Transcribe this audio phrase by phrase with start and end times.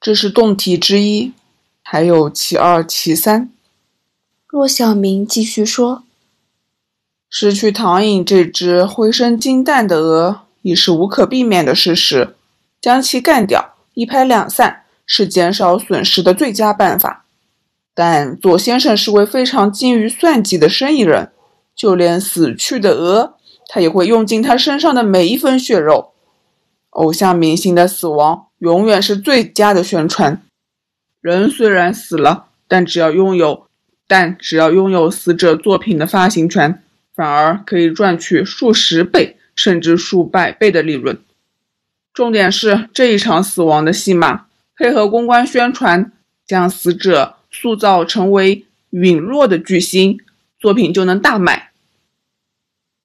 [0.00, 1.34] 这是动题之一，
[1.82, 3.52] 还有其二、其三。
[4.48, 6.04] 骆小明继续说
[7.28, 12.34] ：“失去唐颖这只灰身金蛋的鹅，已是无可避免的事实。
[12.80, 17.26] 将其干掉，一拍两散，是减少损失的最佳办法。
[17.92, 21.30] 但左先生是位非常精于算计的生意人，
[21.76, 23.34] 就连死去的鹅，
[23.68, 26.12] 他也会用尽他身上的每一分血肉。
[26.90, 30.40] 偶像明星的死亡。”永远是最佳的宣传。
[31.20, 33.66] 人虽然死了，但只要拥有，
[34.06, 36.82] 但只要拥有死者作品的发行权，
[37.14, 41.18] 反而可以赚取数十倍甚至数百倍的利润。
[42.12, 44.46] 重点是这一场死亡的戏码，
[44.76, 46.12] 配合公关宣传，
[46.46, 50.18] 将死者塑造成为陨落的巨星，
[50.58, 51.70] 作品就能大卖。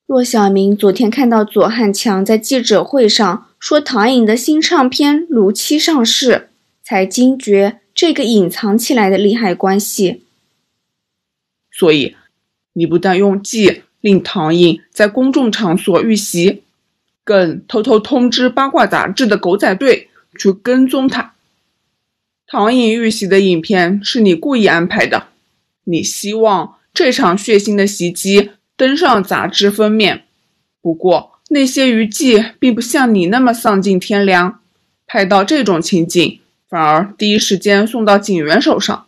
[0.06, 6.50] 骆小明昨天看到左汉强在记者会上说唐颖的新唱片如期上市，
[6.84, 10.22] 才惊觉这个隐藏起来的利害关系。
[11.72, 12.16] 所以，
[12.74, 16.62] 你不但用计令唐颖在公众场所遇袭，
[17.24, 21.34] 更偷偷通知八卦杂志的狗仔队去跟踪他。
[22.46, 25.30] 唐颖遇袭的影片是你故意安排的，
[25.86, 28.52] 你希望这场血腥的袭击。
[28.78, 30.26] 登上杂志封面，
[30.84, 34.60] 不过那些娱记并不像你那么丧尽天良，
[35.06, 39.06] 拍到这种情景，反而第一时间送到警员手上。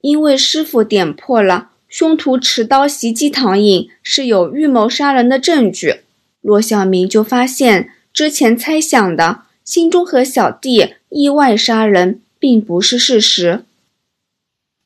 [0.00, 6.00] 因为师傅点破了凶徒持刀袭击唐颖是有预谋杀人的证据，
[6.40, 13.64] 骆小明就发现之前猜想的心中和小弟意外杀人并不是事实，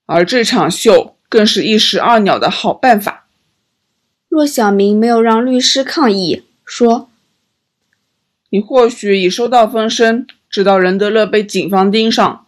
[0.05, 1.14] 而这场秀。
[1.28, 3.16] 更是一石二鸟的好办法。
[4.37, 7.09] 骆小明没有让律师抗议，说
[8.53, 12.45] ：“你或许已收到风声，知道任德乐被警方盯上，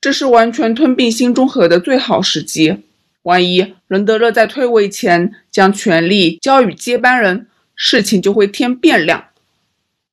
[0.00, 2.78] 这是完全吞并新中和的最好时机。
[3.24, 9.26] 万一任德乐在退位前将权力交予接班人，事情就会添变量。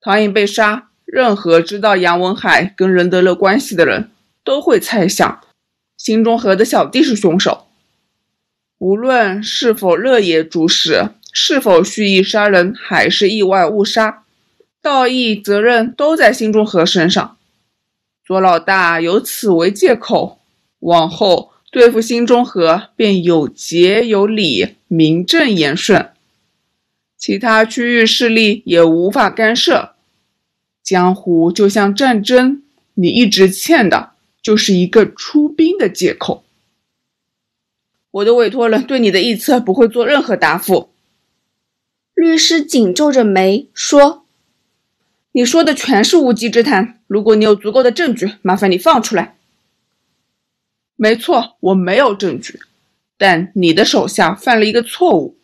[0.02, 4.12] 唐颖被杀，任何知道杨文海跟任德乐关系的人
[4.44, 5.40] 都会猜想，
[5.96, 7.67] 新中和的小弟是凶手。”
[8.80, 14.24] 无论是否乐野主使，是否蓄意杀人，还是意外误杀，
[14.82, 17.38] 道义责任都在新中和身上。
[18.24, 20.40] 左老大有此为借口，
[20.80, 26.12] 往后对付新中和便有节有理，名正言顺。
[27.18, 29.94] 其他区域势力也无法干涉。
[30.84, 32.62] 江湖就像战争，
[32.94, 34.12] 你一直欠的
[34.42, 36.44] 就是一个出兵的借口。
[38.12, 40.90] 我的委托人对你的臆测不会做任何答复。
[42.14, 44.26] 律师紧皱着眉说
[45.34, 47.00] ：“你说的全是无稽之谈。
[47.06, 49.36] 如果你有足够的证据，麻烦你放出来。”
[51.00, 52.60] 没错，我没有证据，
[53.18, 55.36] 但你的手下犯了一个错误。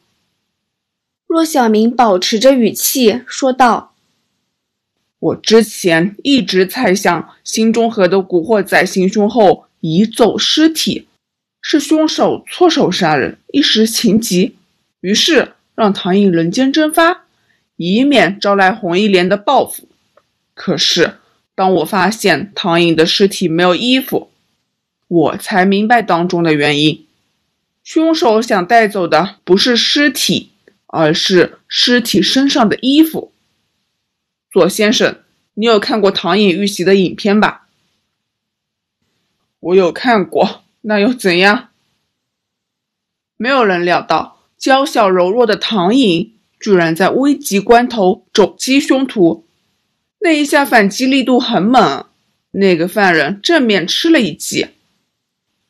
[1.28, 3.94] 骆小明保持着语气说道
[5.20, 11.08] ：“我之前一直猜想，新中和的古惑仔行凶后移走尸体。”
[11.66, 14.58] 是凶手错手杀人，一时情急，
[15.00, 17.24] 于是让唐颖人间蒸发，
[17.78, 19.88] 以免招来红一连的报复。
[20.54, 21.20] 可是，
[21.56, 24.30] 当我发现唐颖的尸体没有衣服，
[25.08, 27.08] 我才明白当中的原因。
[27.82, 30.52] 凶手想带走的不是尸体，
[30.88, 33.32] 而是尸体身上的衣服。
[34.52, 35.18] 左先生，
[35.54, 37.68] 你有看过唐颖遇袭的影片吧？
[39.62, 40.60] 我有看过。
[40.86, 41.70] 那又怎样？
[43.38, 49.46] 没有人料到，娇小柔弱的唐颖居然在危急关头肘击凶徒。
[50.20, 52.06] 那一下反击力度很猛，
[52.52, 54.68] 那个犯人正面吃了一击。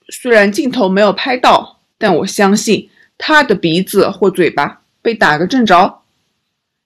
[0.09, 6.01] 虽然镜头没有拍到，但我相信他的鼻子或嘴巴被打个正着。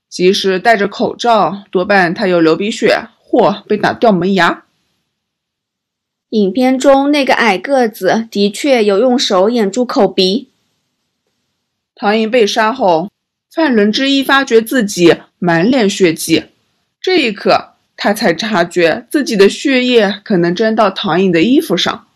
[0.08, 4.66] 即使戴着口罩，多半他有流鼻血或被打掉门牙。
[6.30, 10.50] 影片中那个矮个子的确有用手掩住口鼻。
[11.96, 13.10] 唐颖被杀后，
[13.50, 16.44] 犯人之一发觉自己满脸血迹，
[17.00, 22.08] 这一刻他才察觉自己的血液可能沾到唐颖的衣服上。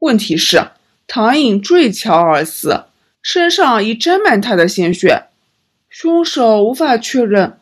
[0.00, 0.68] 问题是，
[1.06, 2.84] 唐颖坠桥而死，
[3.22, 5.24] 身上已沾满他的鲜血，
[5.88, 7.58] 凶手无法确认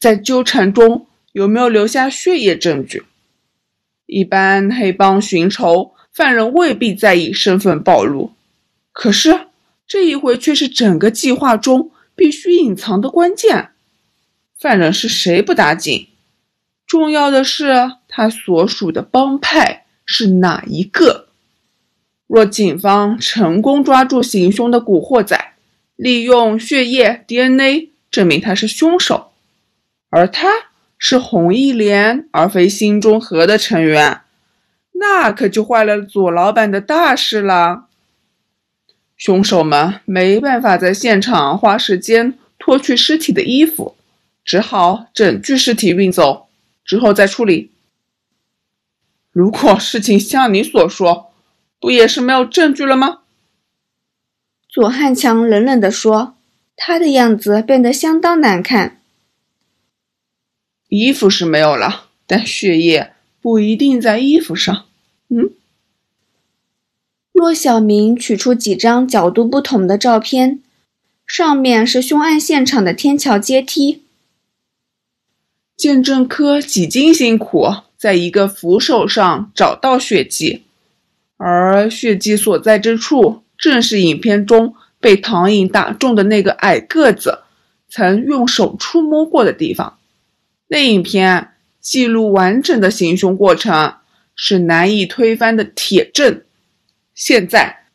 [0.00, 3.04] 在纠缠中有没有留下血液证据。
[4.14, 8.30] 一般黑帮寻仇，犯人未必在意身份暴露，
[8.92, 9.48] 可是
[9.88, 13.70] 这一回却是整个计划中必须隐藏的关键。
[14.56, 16.06] 犯人是谁不打紧，
[16.86, 21.26] 重要的是他所属的帮派是哪一个。
[22.28, 25.54] 若警方成功抓住行凶的古惑仔，
[25.96, 29.32] 利用血液 DNA 证明他是凶手，
[30.08, 30.48] 而他
[31.06, 34.22] 是红一连而非新中和的成员，
[34.92, 37.88] 那可就坏了左老板的大事了。
[39.18, 43.94] 凶手们没办法在现场花时间脱去尸体的衣服，
[44.46, 46.46] 只好整具尸体运走，
[46.86, 47.70] 之后再处理。
[49.30, 51.34] 如果事情像你所说，
[51.78, 53.18] 不也是没有证据了吗？
[54.66, 56.38] 左汉强冷冷地说
[56.74, 59.02] ：“他的样子变得相当难看。
[60.96, 64.84] 衣服是没有了，但血液不一定在衣服上。”
[65.28, 65.50] 嗯。
[67.32, 70.62] 骆小明取出几张角度不同的照片，
[71.26, 74.02] 上面是凶案现场的天桥阶梯。
[75.76, 80.62] 鉴证科几经辛苦，在一个扶手上找到血迹，
[81.36, 87.40] 而血迹所在之处，正是影片中被唐颖打中的那个矮个子
[87.88, 89.98] 曾用手触摸过的地方。
[90.68, 93.96] 那影片记录完整的行凶过程，
[94.34, 96.42] 是难以推翻的铁证。
[97.14, 97.86] 现在，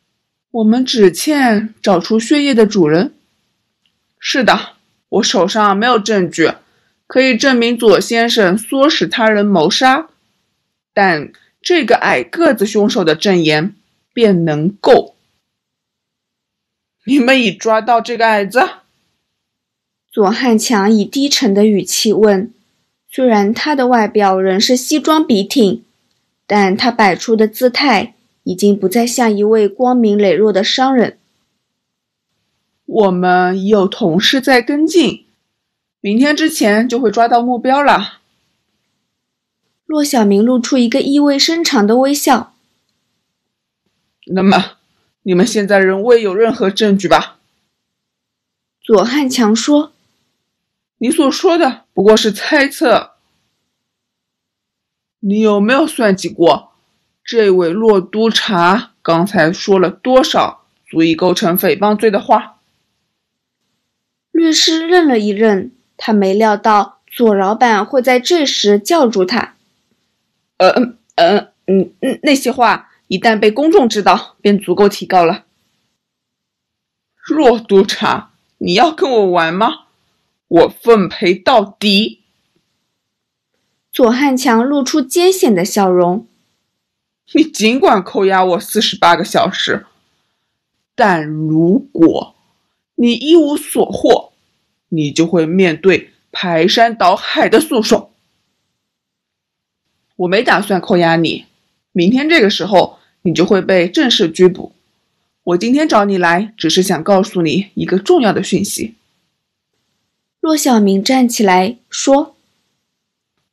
[0.52, 3.12] 我们只欠找出血液的主人。
[4.18, 4.76] 是的，
[5.08, 6.52] 我手上没有证据
[7.06, 10.08] 可以证明左先生唆使他人谋杀，
[10.94, 13.74] 但这个矮个子凶手的证言
[14.12, 15.16] 便能够。
[17.04, 18.60] 你们已抓到这个矮子？
[20.12, 22.52] 左汉强以低沉的语气问。
[23.10, 25.82] 虽然他的外表仍是西装笔挺，
[26.46, 28.14] 但他摆出的姿态。
[28.42, 31.18] 已经不再像一位光明磊落的商人。
[32.86, 35.26] 我们有同事在跟进，
[36.00, 38.20] 明天之前就会抓到目标了。
[39.84, 42.54] 骆小明露出一个意味深长的微笑。
[44.28, 44.78] 那么，
[45.22, 47.38] 你们现在仍未有任何证据吧？
[48.82, 49.92] 左汉强说
[51.02, 53.12] ：“你所说的不过是猜测。
[55.20, 56.72] 你有没有算计过？”
[57.24, 62.58] 这位洛督察刚才说了多少足以构成诽谤罪的话？
[64.30, 69.54] 律师愣了一愣，他没料到左老板会在这时叫住他。
[70.56, 75.44] 呃嗯嗯嗯嗯，那些话一旦被公众知道，便足够提高了。
[77.28, 79.86] 洛督察，你要跟我玩吗？
[80.50, 82.22] 我奉陪到底。
[83.92, 86.26] 左汉强露出艰险的笑容。
[87.32, 89.86] 你尽管扣押我四十八个小时，
[90.96, 92.34] 但如果
[92.96, 94.32] 你一无所获，
[94.88, 98.10] 你就会面对排山倒海的诉讼。
[100.16, 101.46] 我没打算扣押你，
[101.92, 104.72] 明天这个时候你就会被正式拘捕。
[105.44, 108.96] 我今天找你来，只是想告诉你一个重要的讯息。
[110.40, 112.34] 骆小明站起来说：“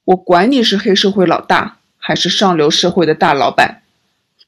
[0.05, 3.81] 我管你是黑社会老大。”还是上流社会的大老板，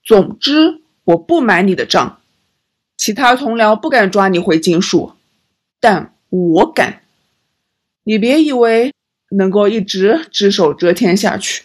[0.02, 2.22] 总之我不买你的账。
[2.96, 5.12] 其他同僚不敢抓你回金属，
[5.82, 7.02] 但我敢。
[8.06, 8.94] 你别以为
[9.32, 11.64] 能够一直只手遮天下去。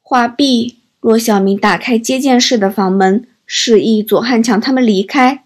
[0.00, 5.44] 话毕，骆小明打开接见室的房门，示意左汉强他们离开。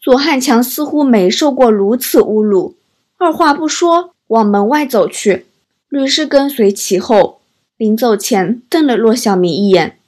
[0.00, 2.76] 左汉强似乎没受过如此侮辱，
[3.18, 5.46] 二话不说往门外走去，
[5.88, 7.40] 律师跟随其后。
[7.76, 9.98] 临走前瞪了骆小明一眼。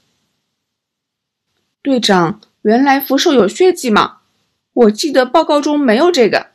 [1.83, 4.21] 队长，原来扶手有血迹吗？
[4.73, 6.49] 我记得报告中没有这个。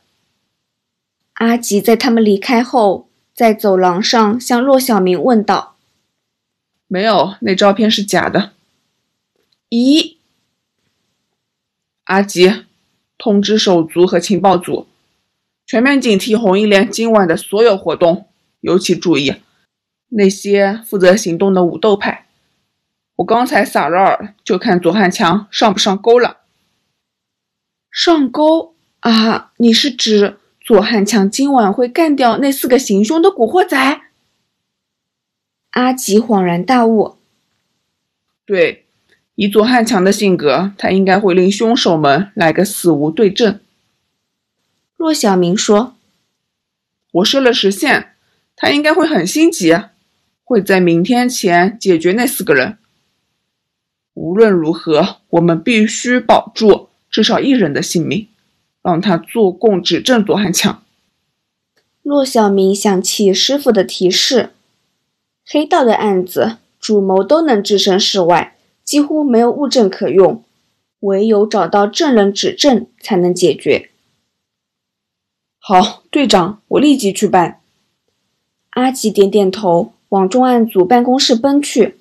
[1.34, 5.76] 阿吉在他们离开后，在走廊上向骆小明问道
[6.88, 8.52] ：“没有，那照片是假的。”
[9.70, 10.16] 咦？
[12.04, 12.64] 阿吉，
[13.16, 14.88] 通知手足和情报组，
[15.66, 18.28] 全面警惕红衣连今晚的所有活动，
[18.60, 19.36] 尤其注意。
[20.10, 22.26] 那些负责行动的武斗派，
[23.16, 26.38] 我刚才撒了饵，就看左汉强上不上钩了。
[27.90, 29.52] 上钩啊？
[29.56, 34.02] 你是指左汉强今晚会干掉那四个行凶的古惑仔？
[35.70, 37.16] 阿吉恍然大悟。
[38.44, 38.84] 对，
[39.34, 43.58] 以左汉强的性格，他应该会令凶手们来个死无对证。
[44.96, 45.96] 骆小明说
[47.12, 48.12] ：“我设了时限，
[48.56, 49.76] 他应该会很心急。”
[50.46, 52.76] 会在明天前解决那四个人。
[54.12, 58.28] 无论如何，我们必须保住至少一人的性命，
[58.82, 60.82] 让他做供指证左汉强。
[62.02, 64.50] 骆小明想起师傅的提示，
[65.46, 70.44] 黑道的案子，主谋都能置身事外，几乎没有物证可用，
[71.00, 73.88] 唯有找到证人指证才能解决。
[75.66, 77.62] 好，队长，我立即去办。
[78.72, 81.98] 阿吉点点头，往重案组办公室奔去。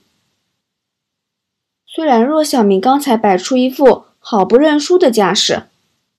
[1.87, 5.63] 虽然骆小明刚才摆出一副好不认输的架势，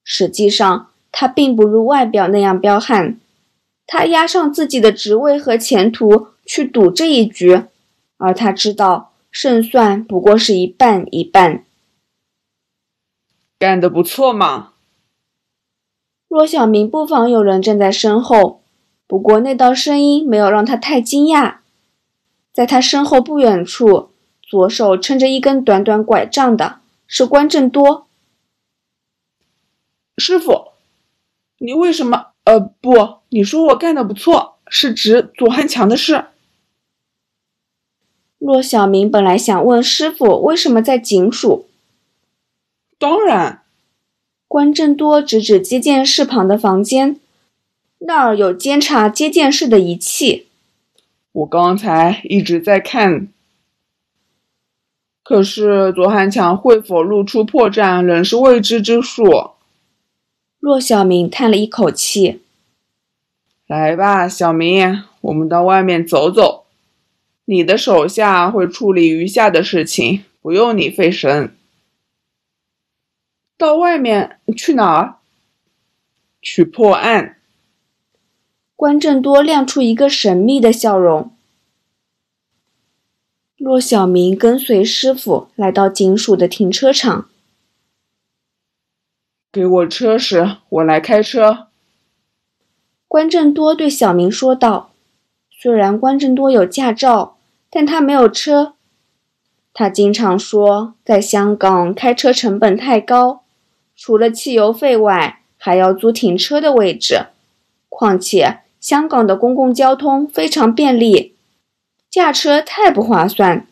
[0.03, 3.21] 实际上他并不如外表那样彪悍。
[3.87, 7.65] 他押上自己的职位和前途去赌这一局，
[8.17, 11.63] 而他知道胜算不过是一半一半。
[13.59, 14.71] 干得不错嘛！
[16.35, 18.61] 骆小明不妨有人站在身后，
[19.07, 21.59] 不过那道声音没有让他太惊讶。
[22.53, 24.11] 在他身后不远处，
[24.43, 28.09] 左手撑着一根短短拐杖的是关正多。
[30.19, 30.73] 师傅，
[31.59, 32.33] 你为什么？
[32.43, 36.25] 呃，不，你说我干的不错，是指左汉强的事。
[38.39, 41.69] 骆小明本来想问师傅为什么在警署。
[42.99, 43.63] 当然，
[44.55, 47.19] 关正多指指接见室旁的房间，
[47.99, 50.47] 那儿有监察接见室的仪器。
[51.33, 53.27] 我刚才一直在看，
[55.25, 59.25] 可是左汉强会否露出破绽，仍是未知之数。
[60.61, 62.41] 骆小明叹了一口气
[63.67, 66.67] ：“来吧，小明，我们到外面走走。
[67.47, 71.57] 你的手下会处理余下的事情，不用你费神。
[73.57, 75.17] 到外面去哪儿？
[76.43, 77.37] 去破案。”
[78.77, 81.31] 关正多亮出一个神秘的笑容。
[83.57, 87.31] 骆小明跟随师傅来到警署的停车场。
[89.51, 91.69] 给我车时，我来开车。
[93.07, 94.91] 关正多对小明说道
[95.49, 97.39] ：“虽然关正多有驾照，
[97.71, 98.75] 但他没有车。
[99.73, 103.44] 他经常说，在香港开车成本太高，
[103.97, 107.27] 除了汽油费外，还要租停车的位置。
[107.89, 111.35] 况且香港的公共交通非常便利，
[112.11, 113.67] 驾车太不划算。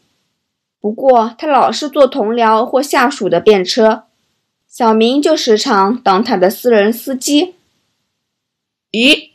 [0.81, 4.05] 不过他老是坐同僚或下属的便车。”
[4.67, 7.57] 小明就时常当他的私人司机。
[8.91, 9.33] 咦？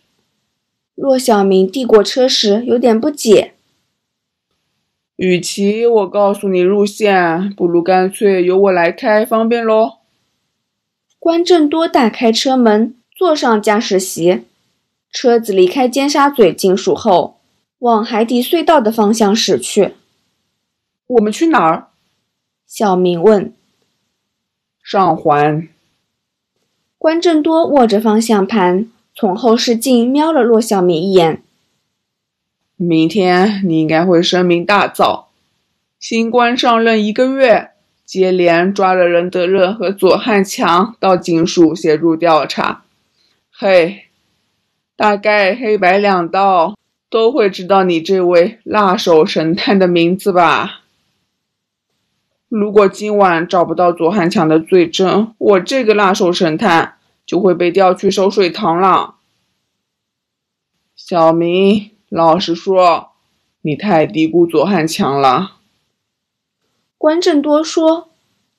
[0.96, 3.54] 骆小明递过车时有点不解。
[5.16, 9.97] 与其我告诉你路线，不如干脆由我来开，方便喽。
[11.20, 14.44] 关正多打开车门，坐上驾驶席，
[15.12, 17.40] 车子离开尖沙咀警署后，
[17.80, 19.96] 往海底隧道的方向驶去。
[21.08, 21.88] 我们去哪儿？
[22.66, 23.54] 小明问。
[24.84, 25.68] 上环，
[26.98, 31.44] 关正多握着方向盘，从后视镜瞄了骆小明一眼。
[32.76, 35.26] 明天你应该会声名大噪。
[36.00, 37.72] 新官上任一个月，
[38.08, 42.86] 接连抓了任德热和左汉强到警署协助调查。
[43.52, 44.06] 嘿，
[44.96, 46.78] 大概黑白两道
[47.10, 50.84] 都会知道你这位辣手神探的名字吧？
[52.48, 56.96] 如果今晚找不到左汉强的罪证，我这个辣手神探
[57.26, 59.16] 就会被调去收水塘了。
[60.96, 63.12] 小明，老实说，
[63.64, 65.57] 你太低估左汉强了。
[67.08, 68.10] 关正多说，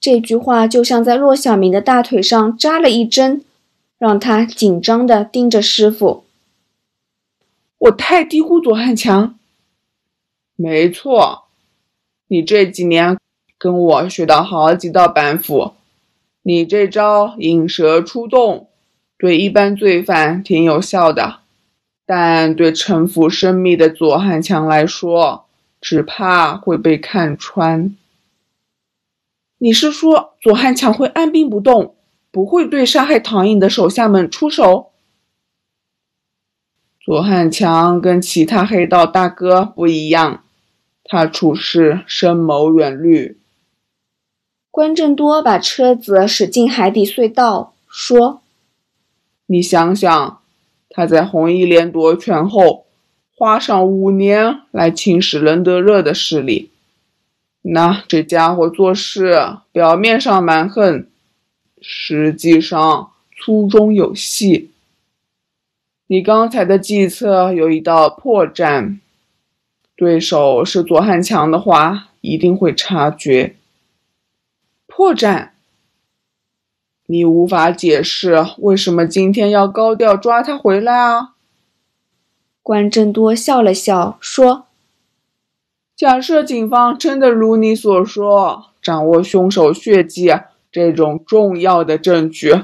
[0.00, 3.44] 这句话就像在骆小明的大腿上扎了一针，
[3.98, 6.24] 让他紧张的盯着师傅。
[7.76, 9.38] 我太低估左汉强？
[10.56, 11.44] 没错，
[12.28, 13.18] 你这几年。
[13.58, 15.72] 跟我学到好几道板斧，
[16.40, 18.70] 你这招引蛇出洞，
[19.18, 21.40] 对一般罪犯挺有效的，
[22.06, 25.44] 但对城府深密的左汉强来说，
[25.82, 27.94] 只怕会被看穿。
[29.58, 31.96] 你是说左汉强会按兵不动，
[32.30, 34.90] 不会对杀害唐颖的手下们出手？
[37.00, 40.44] 左汉强跟其他黑道大哥不一样，
[41.02, 43.38] 他处事深谋远虑。
[44.70, 48.42] 关正多把车子驶进海底隧道，说
[49.46, 50.40] ：“你想想，
[50.90, 52.86] 他在红一连夺权后，
[53.34, 56.70] 花上五年来侵蚀仁德热的势力。
[57.70, 61.06] 那这家伙做事表面上蛮横，
[61.82, 64.70] 实际上粗中有细。
[66.06, 68.98] 你刚才的计策有一道破绽，
[69.94, 73.56] 对手是左汉强的话，一定会察觉。”
[74.88, 75.50] 破绽，
[77.06, 81.34] 你无法解释为什么今天要高调抓他回来啊？
[82.62, 84.66] 关正多笑了笑说
[85.98, 90.32] ：“假设警方真的如你所说，掌握凶手血迹
[90.70, 92.54] 这种重要的证据，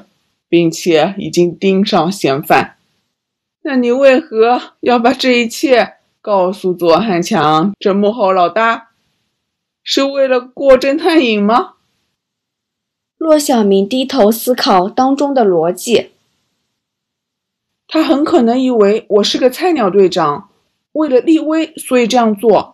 [0.49, 2.77] 并且已经盯上嫌犯，
[3.63, 8.91] 那你为何要把这一切告诉左汉强这幕后老大？
[9.83, 11.73] 是为了过侦探瘾吗？
[13.19, 16.13] 骆小明低头思考当中的逻辑。
[17.89, 20.51] 他很可能以为我是个菜鸟队长，
[20.93, 22.74] 为了立威，所以这样做。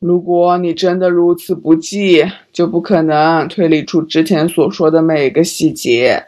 [0.00, 6.26] 如果你真的如此不济，就不可能推理出之前所说的每个细节。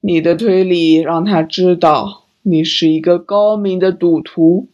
[0.00, 4.68] 你的推理让他知道你是一个高明的赌徒，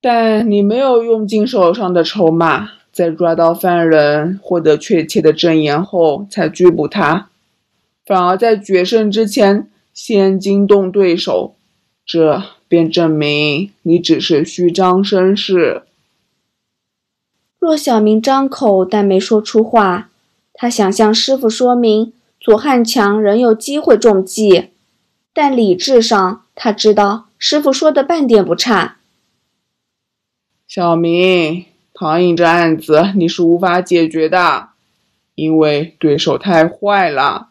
[0.00, 7.28] 但你没有用尽手上的筹码，在抓到犯人、获得确切的证言后才拘捕他，
[8.06, 11.56] 反而在决胜之前先惊动对手，
[12.06, 15.82] 这便证明你只是虚张声势。
[17.60, 20.08] 骆小明张口，但没说出话。
[20.54, 24.70] 他想向师傅说明左汉强仍有机会中计，
[25.34, 28.96] 但理智上他知道师傅说的半点不差。
[30.66, 34.70] 小明，唐颖这案子你是无法解决的，
[35.34, 37.48] 因为对手太坏了。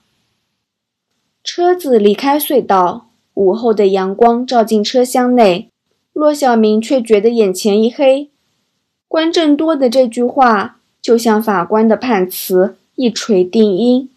[1.44, 5.70] 车子离开隧道，午后的阳光照进车厢内，
[6.14, 8.30] 骆小明却觉得眼前一黑。
[9.10, 14.08] 关正多的这句话就像法官的判词，一锤定音。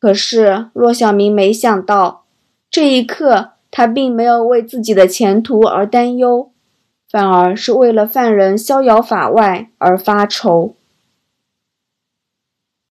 [0.00, 2.24] 可是骆小明没想到，
[2.68, 6.50] 这一刻他并没有为自己的前途而担忧，
[7.08, 10.74] 反而是为了犯人逍遥法外而发愁。